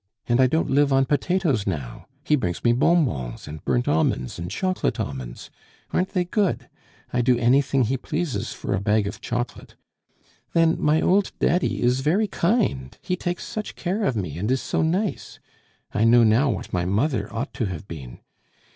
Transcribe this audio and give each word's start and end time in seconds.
And 0.27 0.41
I 0.41 0.47
don't 0.47 0.71
live 0.71 0.91
on 0.91 1.05
potatoes 1.05 1.67
now. 1.67 2.07
He 2.23 2.35
brings 2.35 2.63
me 2.63 2.71
bonbons 2.73 3.47
and 3.47 3.63
burnt 3.63 3.87
almonds, 3.87 4.39
and 4.39 4.49
chocolate 4.49 4.99
almonds. 4.99 5.51
Aren't 5.93 6.13
they 6.13 6.25
good? 6.25 6.67
I 7.13 7.21
do 7.21 7.37
anything 7.37 7.83
he 7.83 7.97
pleases 7.97 8.51
for 8.51 8.73
a 8.73 8.79
bag 8.81 9.05
of 9.05 9.21
chocolate. 9.21 9.75
Then 10.53 10.81
my 10.81 11.01
old 11.01 11.33
Daddy 11.37 11.83
is 11.83 11.99
very 11.99 12.27
kind; 12.27 12.97
he 13.03 13.15
takes 13.15 13.43
such 13.43 13.75
care 13.75 14.03
of 14.03 14.15
me, 14.15 14.39
and 14.39 14.49
is 14.49 14.59
so 14.59 14.81
nice; 14.81 15.39
I 15.93 16.03
know 16.03 16.23
now 16.23 16.49
what 16.49 16.73
my 16.73 16.83
mother 16.85 17.31
ought 17.31 17.53
to 17.53 17.65
have 17.65 17.87
been. 17.87 18.21